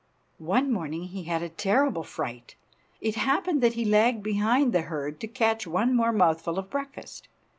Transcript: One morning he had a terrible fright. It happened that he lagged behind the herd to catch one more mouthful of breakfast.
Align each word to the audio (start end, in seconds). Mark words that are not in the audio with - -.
One 0.39 0.73
morning 0.73 1.09
he 1.09 1.25
had 1.25 1.43
a 1.43 1.49
terrible 1.49 2.01
fright. 2.01 2.55
It 3.01 3.13
happened 3.17 3.61
that 3.61 3.73
he 3.75 3.85
lagged 3.85 4.23
behind 4.23 4.73
the 4.73 4.81
herd 4.81 5.19
to 5.19 5.27
catch 5.27 5.67
one 5.67 5.95
more 5.95 6.11
mouthful 6.11 6.57
of 6.57 6.71
breakfast. 6.71 7.27